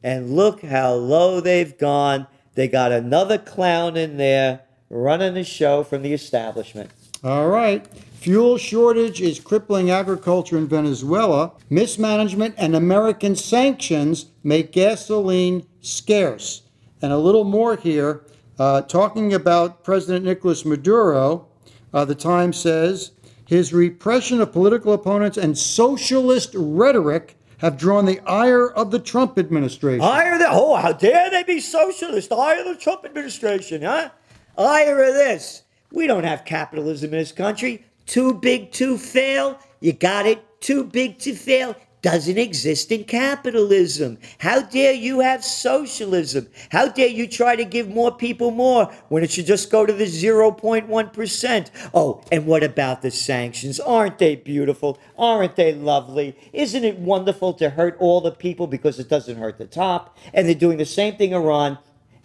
And 0.05 0.37
look 0.37 0.63
how 0.63 0.93
low 0.93 1.41
they've 1.41 1.77
gone. 1.77 2.29
They 2.55 2.69
got 2.69 2.93
another 2.93 3.39
clown 3.39 3.97
in 3.97 4.19
there 4.19 4.61
running 4.89 5.35
the 5.35 5.43
show 5.43 5.83
from 5.83 6.03
the 6.03 6.13
establishment. 6.13 6.93
All 7.23 7.49
right. 7.49 7.87
Fuel 8.21 8.57
shortage 8.57 9.21
is 9.21 9.41
crippling 9.41 9.91
agriculture 9.91 10.57
in 10.57 10.69
Venezuela. 10.69 11.53
Mismanagement 11.69 12.55
and 12.57 12.75
American 12.75 13.37
sanctions 13.37 14.27
make 14.43 14.73
gasoline 14.73 15.67
scarce. 15.81 16.63
And 17.03 17.13
a 17.13 17.19
little 17.19 17.45
more 17.45 17.77
here, 17.77 18.25
uh, 18.59 18.83
talking 18.83 19.35
about 19.35 19.85
President 19.85 20.25
Nicolas 20.25 20.65
Maduro, 20.65 21.49
uh, 21.93 22.05
the 22.05 22.15
Times 22.15 22.59
says 22.59 23.13
his 23.47 23.73
repression 23.73 24.41
of 24.41 24.53
political 24.53 24.93
opponents 24.93 25.37
and 25.37 25.57
socialist 25.57 26.55
rhetoric 26.55 27.37
have 27.59 27.77
drawn 27.77 28.07
the 28.07 28.21
ire 28.21 28.71
of 28.71 28.91
the 28.91 28.99
Trump 28.99 29.39
administration. 29.39 30.01
Hire 30.01 30.39
the 30.39 30.47
oh, 30.49 30.77
how 30.77 30.93
dare 30.93 31.31
they 31.31 31.43
be 31.43 31.61
socialist? 31.61 32.33
Hire 32.33 32.65
the 32.65 32.77
Trump 32.77 33.05
administration, 33.05 33.83
huh? 33.83 34.11
Ire 34.57 35.03
of 35.03 35.15
this. 35.15 35.65
We 35.93 36.07
don't 36.07 36.25
have 36.25 36.45
capitalism 36.45 37.13
in 37.13 37.19
this 37.19 37.33
country. 37.33 37.85
Too 38.07 38.35
big 38.35 38.73
to 38.73 38.99
fail. 38.99 39.59
You 39.81 39.93
got 39.93 40.27
it. 40.27 40.61
Too 40.61 40.85
big 40.85 41.19
to 41.21 41.35
fail 41.35 41.75
doesn't 42.03 42.39
exist 42.39 42.91
in 42.93 43.05
capitalism. 43.05 44.19
How 44.39 44.63
dare 44.63 44.93
you 44.93 45.21
have 45.21 45.45
socialism? 45.45 46.49
How 46.71 46.89
dare 46.89 47.09
you 47.09 47.27
try 47.27 47.57
to 47.57 47.65
give 47.65 47.89
more 47.89 48.11
people 48.11 48.51
more 48.51 48.87
when 49.09 49.23
it 49.23 49.31
should 49.31 49.47
just 49.47 49.71
go 49.71 49.85
to 49.85 49.93
the 49.93 50.05
0.1%? 50.05 51.71
Oh, 51.93 52.23
and 52.33 52.47
what 52.47 52.63
about 52.63 53.03
the 53.03 53.11
sanctions? 53.11 53.81
Aren't 53.81 54.19
they 54.19 54.37
beautiful? 54.37 54.99
Aren't 55.19 55.57
they 55.57 55.75
lovely? 55.75 56.37
Isn't 56.53 56.85
it 56.85 56.99
wonderful 56.99 57.53
to 57.55 57.71
hurt 57.71 57.97
all 57.99 58.21
the 58.21 58.33
people 58.33 58.67
because 58.67 58.99
it 58.99 59.09
doesn't 59.09 59.37
hurt 59.37 59.59
the 59.59 59.67
top? 59.67 60.17
And 60.33 60.47
they're 60.47 60.55
doing 60.55 60.79
the 60.79 60.87
same 60.87 61.17
thing 61.17 61.35
Iran 61.35 61.79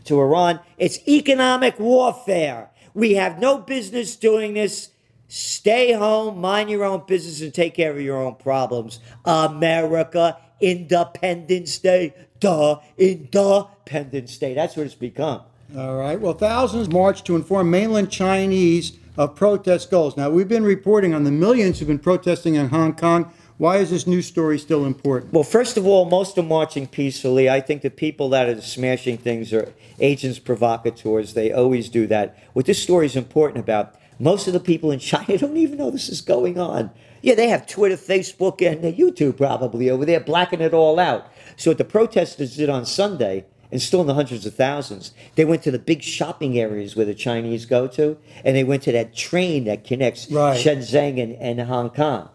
to 0.05 0.19
Iran. 0.19 0.59
It's 0.77 1.05
economic 1.07 1.79
warfare. 1.79 2.69
We 2.95 3.13
have 3.15 3.39
no 3.39 3.59
business 3.59 4.15
doing 4.15 4.55
this. 4.55 4.89
Stay 5.27 5.91
home, 5.91 6.39
mind 6.39 6.69
your 6.69 6.85
own 6.85 7.03
business, 7.05 7.41
and 7.41 7.53
take 7.53 7.75
care 7.75 7.91
of 7.91 7.99
your 7.99 8.17
own 8.17 8.35
problems. 8.35 8.99
America, 9.25 10.37
Independence 10.61 11.77
Day, 11.77 12.13
duh, 12.39 12.79
Independence 12.97 14.37
Day. 14.37 14.53
That's 14.53 14.77
what 14.77 14.85
it's 14.85 14.95
become. 14.95 15.41
All 15.75 15.97
right. 15.97 16.19
Well, 16.19 16.33
thousands 16.33 16.89
marched 16.89 17.25
to 17.25 17.35
inform 17.35 17.69
mainland 17.69 18.11
Chinese 18.11 18.97
of 19.17 19.35
protest 19.35 19.91
goals. 19.91 20.15
Now, 20.15 20.29
we've 20.29 20.47
been 20.47 20.63
reporting 20.63 21.13
on 21.13 21.23
the 21.23 21.31
millions 21.31 21.79
who've 21.79 21.87
been 21.87 21.99
protesting 21.99 22.55
in 22.55 22.69
Hong 22.69 22.95
Kong. 22.95 23.31
Why 23.57 23.77
is 23.77 23.89
this 23.89 24.05
news 24.05 24.27
story 24.27 24.59
still 24.59 24.83
important? 24.83 25.31
Well, 25.31 25.43
first 25.43 25.77
of 25.77 25.87
all, 25.87 26.03
most 26.03 26.37
are 26.37 26.43
marching 26.43 26.87
peacefully. 26.87 27.49
I 27.49 27.61
think 27.61 27.83
the 27.83 27.89
people 27.89 28.27
that 28.29 28.49
are 28.49 28.59
smashing 28.61 29.17
things 29.17 29.53
are 29.53 29.73
agents 29.99 30.39
provocateurs. 30.39 31.33
They 31.33 31.53
always 31.53 31.87
do 31.87 32.05
that. 32.07 32.37
What 32.51 32.65
this 32.65 32.83
story 32.83 33.05
is 33.05 33.15
important 33.15 33.59
about, 33.59 33.95
most 34.19 34.47
of 34.47 34.53
the 34.53 34.59
people 34.59 34.91
in 34.91 34.99
China 34.99 35.37
don't 35.37 35.55
even 35.55 35.77
know 35.77 35.89
this 35.89 36.09
is 36.09 36.19
going 36.19 36.59
on. 36.59 36.91
Yeah, 37.21 37.35
they 37.35 37.47
have 37.47 37.65
Twitter, 37.65 37.95
Facebook, 37.95 38.61
and 38.61 38.83
YouTube 38.97 39.37
probably 39.37 39.89
over 39.89 40.05
there, 40.05 40.19
blacking 40.19 40.61
it 40.61 40.73
all 40.73 40.99
out. 40.99 41.25
So 41.55 41.71
what 41.71 41.77
the 41.77 41.85
protesters 41.85 42.57
did 42.57 42.69
on 42.69 42.85
Sunday, 42.85 43.45
and 43.71 43.81
still 43.81 44.01
in 44.01 44.07
the 44.07 44.13
hundreds 44.15 44.45
of 44.45 44.53
thousands, 44.53 45.13
they 45.35 45.45
went 45.45 45.63
to 45.63 45.71
the 45.71 45.79
big 45.79 46.03
shopping 46.03 46.59
areas 46.59 46.95
where 46.95 47.05
the 47.05 47.15
Chinese 47.15 47.65
go 47.65 47.87
to, 47.87 48.17
and 48.43 48.53
they 48.55 48.65
went 48.65 48.83
to 48.83 48.91
that 48.91 49.15
train 49.15 49.63
that 49.63 49.85
connects 49.85 50.29
Right. 50.29 50.59
Shenzhen 50.59 51.21
and, 51.23 51.33
and 51.35 51.61
Hong 51.61 51.89
Kong. 51.89 52.29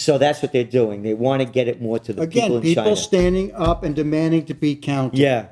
So 0.00 0.16
that's 0.16 0.40
what 0.40 0.52
they're 0.52 0.64
doing. 0.64 1.02
They 1.02 1.12
want 1.12 1.42
to 1.42 1.48
get 1.48 1.68
it 1.68 1.82
more 1.82 1.98
to 1.98 2.12
the 2.14 2.22
Again, 2.22 2.42
people 2.44 2.56
in 2.56 2.62
people 2.62 2.84
China. 2.84 2.96
standing 2.96 3.54
up 3.54 3.82
and 3.84 3.94
demanding 3.94 4.46
to 4.46 4.54
be 4.54 4.74
counted. 4.74 5.18
yeah. 5.18 5.48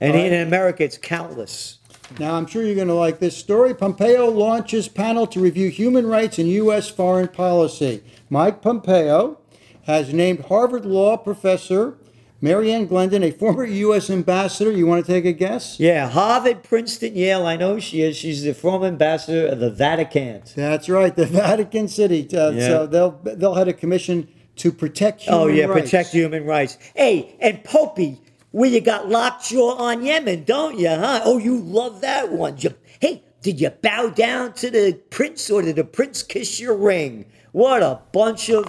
And 0.00 0.16
in 0.16 0.46
America, 0.46 0.82
it's 0.84 0.98
countless. 0.98 1.78
Now, 2.18 2.34
I'm 2.34 2.46
sure 2.46 2.62
you're 2.62 2.74
going 2.74 2.88
to 2.88 2.94
like 2.94 3.20
this 3.20 3.36
story. 3.36 3.74
Pompeo 3.74 4.28
launches 4.28 4.88
panel 4.88 5.26
to 5.28 5.40
review 5.40 5.68
human 5.70 6.06
rights 6.06 6.38
in 6.38 6.46
U.S. 6.48 6.88
foreign 6.88 7.28
policy. 7.28 8.02
Mike 8.28 8.60
Pompeo 8.60 9.38
has 9.84 10.12
named 10.12 10.46
Harvard 10.46 10.84
Law 10.84 11.16
professor 11.16 11.96
Mary 12.44 12.70
Ann 12.72 12.84
Glendon 12.86 13.22
a 13.22 13.30
former 13.30 13.64
U.S. 13.64 14.10
ambassador. 14.10 14.70
You 14.70 14.86
want 14.86 15.06
to 15.06 15.10
take 15.10 15.24
a 15.24 15.32
guess? 15.32 15.80
Yeah, 15.80 16.10
Harvard, 16.10 16.62
Princeton, 16.62 17.16
Yale. 17.16 17.46
I 17.46 17.56
know 17.56 17.78
she 17.80 18.02
is. 18.02 18.18
She's 18.18 18.42
the 18.42 18.52
former 18.52 18.86
ambassador 18.86 19.46
of 19.46 19.60
the 19.60 19.70
Vatican. 19.70 20.42
That's 20.54 20.90
right, 20.90 21.16
the 21.16 21.24
Vatican 21.24 21.88
City. 21.88 22.28
Uh, 22.36 22.50
Yeah. 22.50 22.66
So 22.68 22.86
they'll 22.86 23.18
they'll 23.24 23.54
head 23.54 23.68
a 23.68 23.72
commission 23.72 24.28
to 24.56 24.70
protect 24.70 25.22
human 25.22 25.38
rights. 25.40 25.50
Oh 25.50 25.54
yeah, 25.56 25.64
rights. 25.64 25.80
protect 25.90 26.08
human 26.10 26.44
rights. 26.44 26.76
Hey, 26.94 27.34
and 27.40 27.64
Popey, 27.64 28.18
where 28.50 28.68
you 28.68 28.82
got 28.82 29.08
lockjaw 29.08 29.76
on 29.76 30.04
Yemen, 30.04 30.44
don't 30.44 30.78
you? 30.78 30.90
Huh? 30.90 31.22
Oh, 31.24 31.38
you 31.38 31.56
love 31.58 32.02
that 32.02 32.30
one. 32.30 32.56
You- 32.58 32.74
hey, 33.00 33.22
did 33.40 33.58
you 33.58 33.70
bow 33.70 34.10
down 34.10 34.52
to 34.54 34.70
the 34.70 35.00
prince, 35.08 35.48
or 35.48 35.62
did 35.62 35.76
the 35.76 35.84
prince 35.84 36.22
kiss 36.22 36.60
your 36.60 36.76
ring? 36.76 37.24
What 37.52 37.82
a 37.82 38.00
bunch 38.12 38.50
of 38.50 38.64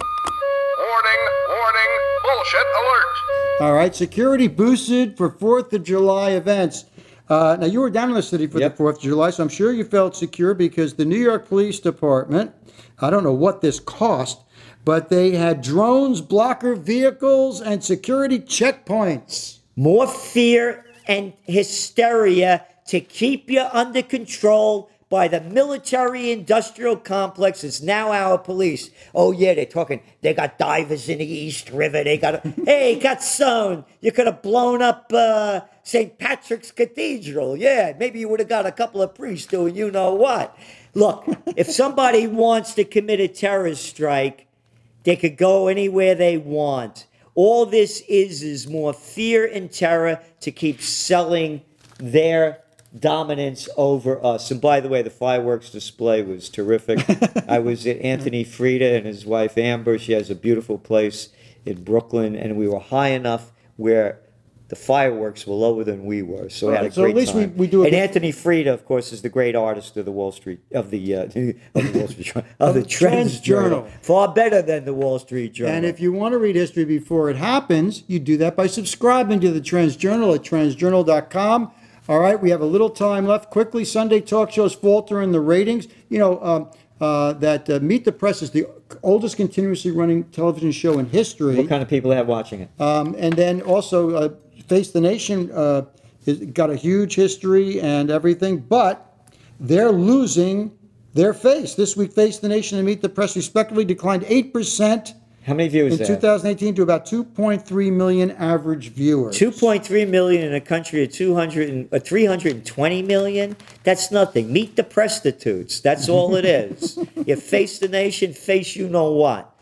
Warning, 0.78 1.22
warning, 1.48 1.92
bullshit 2.22 2.66
alert. 2.80 3.45
All 3.60 3.72
right, 3.72 3.94
security 3.94 4.48
boosted 4.48 5.16
for 5.16 5.30
Fourth 5.30 5.72
of 5.72 5.82
July 5.82 6.30
events. 6.32 6.84
Uh, 7.28 7.56
now 7.58 7.66
you 7.66 7.80
were 7.80 7.88
down 7.90 8.10
in 8.10 8.14
the 8.14 8.22
city 8.22 8.46
for 8.46 8.60
Yep. 8.60 8.72
the 8.72 8.76
Fourth 8.76 8.96
of 8.96 9.02
July, 9.02 9.30
so 9.30 9.42
I'm 9.42 9.48
sure 9.48 9.72
you 9.72 9.84
felt 9.84 10.14
secure 10.14 10.52
because 10.52 10.94
the 10.94 11.06
New 11.06 11.16
York 11.16 11.48
Police 11.48 11.80
Department. 11.80 12.52
I 13.00 13.08
don't 13.10 13.24
know 13.24 13.32
what 13.32 13.62
this 13.62 13.80
cost, 13.80 14.40
but 14.84 15.08
they 15.08 15.30
had 15.32 15.62
drones, 15.62 16.20
blocker 16.20 16.74
vehicles, 16.74 17.60
and 17.60 17.82
security 17.82 18.38
checkpoints. 18.38 19.58
more 19.78 20.06
fear 20.06 20.84
and 21.06 21.32
hysteria 21.44 22.64
to 22.86 22.98
keep 23.00 23.50
you 23.50 23.62
under 23.72 24.00
control 24.02 24.88
by 25.08 25.28
the 25.28 25.40
military 25.40 26.32
industrial 26.32 26.96
complex 26.96 27.62
is 27.62 27.82
now 27.82 28.10
our 28.12 28.38
police. 28.38 28.90
Oh 29.14 29.32
yeah, 29.32 29.54
they're 29.54 29.64
talking. 29.64 30.00
They 30.20 30.34
got 30.34 30.58
divers 30.58 31.08
in 31.08 31.18
the 31.18 31.26
East 31.26 31.70
River. 31.70 32.02
They 32.02 32.18
got 32.18 32.44
hey, 32.64 32.98
got 32.98 33.22
sewn. 33.22 33.84
You 34.00 34.10
could 34.12 34.26
have 34.26 34.42
blown 34.42 34.82
up 34.82 35.10
uh, 35.14 35.60
St. 35.84 36.18
Patrick's 36.18 36.72
Cathedral. 36.72 37.56
Yeah, 37.56 37.92
maybe 37.98 38.18
you 38.18 38.28
would 38.28 38.40
have 38.40 38.48
got 38.48 38.66
a 38.66 38.72
couple 38.72 39.00
of 39.00 39.14
priests 39.14 39.46
doing 39.46 39.76
you 39.76 39.90
know 39.90 40.14
what. 40.14 40.56
Look, 40.94 41.24
if 41.56 41.70
somebody 41.70 42.26
wants 42.26 42.74
to 42.74 42.84
commit 42.84 43.20
a 43.20 43.28
terrorist 43.28 43.84
strike, 43.84 44.46
they 45.04 45.14
could 45.14 45.36
go 45.36 45.68
anywhere 45.68 46.16
they 46.16 46.36
want. 46.36 47.06
All 47.36 47.66
this 47.66 48.02
is 48.08 48.42
is 48.42 48.66
more 48.66 48.92
fear 48.92 49.46
and 49.46 49.70
terror 49.70 50.20
to 50.40 50.50
keep 50.50 50.80
selling 50.80 51.62
their 51.98 52.62
dominance 52.98 53.68
over 53.76 54.24
us. 54.24 54.50
And 54.50 54.60
by 54.60 54.80
the 54.80 54.88
way, 54.88 55.02
the 55.02 55.10
fireworks 55.10 55.70
display 55.70 56.22
was 56.22 56.48
terrific. 56.48 57.04
I 57.48 57.58
was 57.58 57.86
at 57.86 57.98
Anthony 58.00 58.44
Freda 58.44 58.96
and 58.96 59.06
his 59.06 59.24
wife 59.26 59.56
Amber. 59.58 59.98
She 59.98 60.12
has 60.12 60.30
a 60.30 60.34
beautiful 60.34 60.78
place 60.78 61.30
in 61.64 61.82
Brooklyn, 61.84 62.36
and 62.36 62.56
we 62.56 62.68
were 62.68 62.78
high 62.80 63.08
enough 63.08 63.52
where 63.76 64.20
the 64.68 64.74
fireworks 64.76 65.46
were 65.46 65.54
lower 65.54 65.84
than 65.84 66.04
we 66.06 66.22
were, 66.22 66.48
so 66.48 66.66
we 66.66 66.72
had 66.72 66.80
a 66.80 66.84
Right, 66.86 66.92
so 66.92 67.04
at 67.04 67.14
least 67.14 67.34
we- 67.36 67.42
time. 67.42 67.56
we 67.56 67.68
do 67.68 67.82
a 67.82 67.84
and 67.84 67.92
good- 67.92 67.98
Anthony 68.00 68.32
Freda, 68.32 68.72
of 68.74 68.84
course, 68.84 69.12
is 69.12 69.22
the 69.22 69.28
great 69.28 69.54
artist 69.54 69.96
of 69.96 70.04
the 70.04 70.10
Wall 70.10 70.32
Street 70.32 70.58
of 70.72 70.90
the 70.90 71.14
uh, 71.14 71.22
of 71.24 71.32
the 71.34 71.54
Wall 71.94 72.08
Street 72.08 72.32
of 72.58 72.74
the 72.74 72.80
the 72.80 72.86
Trends 72.86 72.88
Trends 72.88 73.40
Journal. 73.40 73.82
Journal. 73.82 73.88
far 74.02 74.32
better 74.34 74.62
than 74.62 74.84
the 74.84 74.92
Wall 74.94 75.20
Street 75.20 75.52
Journal. 75.54 75.72
And 75.72 75.86
if 75.86 76.00
you 76.00 76.12
want 76.12 76.32
to 76.32 76.38
read 76.38 76.56
history 76.56 76.84
before 76.84 77.30
it 77.30 77.36
happens, 77.36 78.02
you 78.08 78.18
do 78.18 78.36
that 78.38 78.56
by 78.56 78.66
subscribing 78.66 79.38
to 79.38 79.52
the 79.52 79.60
Trends 79.60 79.94
Journal 79.94 80.34
at 80.34 80.42
trendsjournal.com. 80.42 81.70
All 82.08 82.20
right, 82.20 82.40
we 82.40 82.50
have 82.50 82.60
a 82.60 82.66
little 82.66 82.90
time 82.90 83.26
left. 83.26 83.50
Quickly, 83.50 83.84
Sunday 83.84 84.20
talk 84.20 84.52
shows 84.52 84.72
falter 84.72 85.22
in 85.22 85.32
the 85.32 85.40
ratings. 85.40 85.88
You 86.08 86.18
know 86.20 86.40
um, 86.40 86.70
uh, 87.00 87.32
that 87.34 87.68
uh, 87.68 87.80
Meet 87.80 88.04
the 88.04 88.12
Press 88.12 88.42
is 88.42 88.52
the 88.52 88.66
oldest 89.02 89.36
continuously 89.36 89.90
running 89.90 90.24
television 90.24 90.70
show 90.70 91.00
in 91.00 91.06
history. 91.06 91.56
what 91.56 91.68
kind 91.68 91.82
of 91.82 91.88
people 91.88 92.12
have 92.12 92.28
watching 92.28 92.60
it? 92.60 92.70
Um, 92.78 93.16
and 93.18 93.34
then 93.34 93.60
also, 93.62 94.14
uh, 94.14 94.28
Face 94.68 94.92
the 94.92 95.00
Nation 95.00 95.50
uh, 95.50 95.82
has 96.26 96.38
got 96.38 96.70
a 96.70 96.76
huge 96.76 97.16
history 97.16 97.80
and 97.80 98.08
everything, 98.08 98.58
but 98.58 99.18
they're 99.58 99.90
losing 99.90 100.70
their 101.12 101.34
face. 101.34 101.74
This 101.74 101.96
week, 101.96 102.12
Face 102.12 102.38
the 102.38 102.48
Nation 102.48 102.78
and 102.78 102.86
Meet 102.86 103.02
the 103.02 103.08
Press 103.08 103.34
respectively 103.34 103.84
declined 103.84 104.22
8% 104.22 105.12
How 105.46 105.54
many 105.54 105.68
viewers 105.68 105.92
in 105.92 105.98
there? 105.98 106.16
2018 106.16 106.74
to 106.74 106.82
about 106.82 107.06
2.3 107.06 107.92
million 107.92 108.32
average 108.32 108.88
viewers. 108.88 109.38
2.3 109.38 110.08
million 110.08 110.42
in 110.42 110.54
a 110.54 110.60
country 110.60 111.04
of 111.04 111.12
200 111.12 111.68
and, 111.68 111.94
uh, 111.94 112.00
320 112.00 113.02
million 113.02 113.56
that's 113.84 114.10
nothing 114.10 114.52
meet 114.52 114.74
the 114.74 114.82
prostitutes 114.82 115.78
that's 115.80 116.08
all 116.14 116.34
it 116.34 116.44
is 116.44 116.98
you 117.24 117.36
face 117.36 117.78
the 117.78 117.86
nation 117.86 118.32
face 118.32 118.74
you 118.74 118.88
know 118.88 119.12
what 119.12 119.54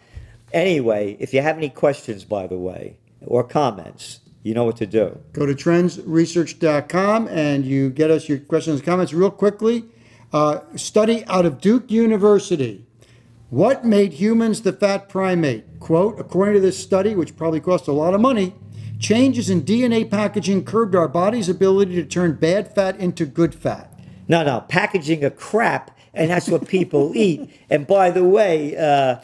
anyway 0.55 1.17
if 1.21 1.35
you 1.35 1.43
have 1.43 1.59
any 1.59 1.69
questions 1.69 2.25
by 2.25 2.47
the 2.47 2.59
way 2.59 2.97
or 3.27 3.45
comments 3.45 4.21
you 4.43 4.55
know 4.55 4.65
what 4.65 4.77
to 4.77 4.87
do 4.87 5.19
Go 5.33 5.47
to 5.47 5.55
trendsresearch.com 5.55 7.29
and 7.29 7.65
you 7.67 7.91
get 7.91 8.11
us 8.11 8.29
your 8.29 8.39
questions 8.39 8.77
and 8.77 8.87
comments 8.87 9.13
real 9.13 9.31
quickly. 9.31 9.85
Uh, 10.33 10.61
study 10.77 11.25
out 11.27 11.47
of 11.47 11.61
Duke 11.61 11.91
University. 11.91 12.87
What 13.55 13.85
made 13.85 14.15
humans 14.15 14.63
the 14.63 14.73
fat 14.73 15.09
primate? 15.09 15.79
Quote, 15.79 16.19
according 16.19 16.55
to 16.55 16.61
this 16.61 16.77
study, 16.77 17.15
which 17.15 17.37
probably 17.37 17.61
cost 17.61 17.87
a 17.87 17.93
lot 17.93 18.13
of 18.13 18.21
money, 18.21 18.53
changes 18.99 19.49
in 19.49 19.63
DNA 19.63 20.11
packaging 20.11 20.65
curbed 20.65 20.97
our 20.97 21.07
body's 21.07 21.49
ability 21.49 21.95
to 21.95 22.05
turn 22.05 22.33
bad 22.35 22.75
fat 22.75 22.99
into 22.99 23.25
good 23.25 23.55
fat. 23.55 23.97
no 24.27 24.43
no 24.43 24.61
packaging 24.63 25.23
of 25.23 25.37
crap 25.37 25.97
and 26.13 26.33
that's 26.33 26.49
what 26.49 26.67
people 26.67 27.13
eat 27.27 27.49
and 27.71 27.87
by 27.87 28.11
the 28.11 28.25
way 28.25 28.77
uh, 28.77 29.21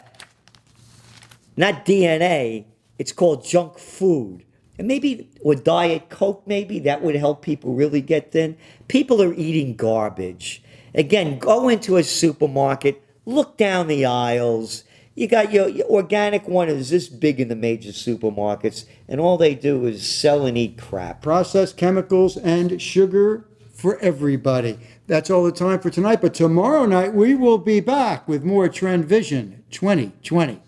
not 1.57 1.85
dna 1.85 2.63
it's 2.97 3.11
called 3.11 3.43
junk 3.43 3.77
food 3.77 4.45
and 4.79 4.87
maybe 4.87 5.29
or 5.41 5.55
diet 5.55 6.07
coke 6.09 6.41
maybe 6.45 6.79
that 6.79 7.01
would 7.01 7.15
help 7.15 7.41
people 7.41 7.73
really 7.73 7.99
get 7.99 8.31
thin 8.31 8.55
people 8.87 9.21
are 9.21 9.33
eating 9.33 9.75
garbage 9.75 10.63
again 10.95 11.37
go 11.37 11.67
into 11.67 11.97
a 11.97 12.03
supermarket 12.03 13.03
look 13.25 13.57
down 13.57 13.87
the 13.87 14.05
aisles 14.05 14.83
you 15.13 15.27
got 15.27 15.51
your, 15.51 15.67
your 15.67 15.87
organic 15.87 16.47
one 16.47 16.69
is 16.69 16.89
this 16.89 17.09
big 17.09 17.39
in 17.39 17.49
the 17.49 17.55
major 17.55 17.91
supermarkets 17.91 18.85
and 19.07 19.19
all 19.19 19.37
they 19.37 19.55
do 19.55 19.85
is 19.85 20.07
sell 20.07 20.45
and 20.45 20.57
eat 20.57 20.77
crap 20.77 21.21
Processed 21.21 21.77
chemicals 21.77 22.37
and 22.37 22.81
sugar 22.81 23.45
for 23.73 23.97
everybody. 23.99 24.77
That's 25.07 25.29
all 25.29 25.43
the 25.43 25.51
time 25.51 25.79
for 25.79 25.89
tonight, 25.89 26.21
but 26.21 26.33
tomorrow 26.33 26.85
night 26.85 27.13
we 27.13 27.35
will 27.35 27.57
be 27.57 27.79
back 27.79 28.27
with 28.27 28.43
more 28.43 28.69
Trend 28.69 29.05
Vision 29.05 29.63
2020. 29.71 30.61